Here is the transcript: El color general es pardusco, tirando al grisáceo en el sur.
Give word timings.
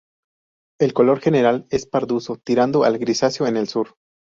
El 0.79 0.93
color 0.95 1.19
general 1.19 1.67
es 1.69 1.85
pardusco, 1.85 2.37
tirando 2.39 2.85
al 2.85 2.97
grisáceo 2.97 3.45
en 3.45 3.55
el 3.55 3.67
sur. 3.67 3.97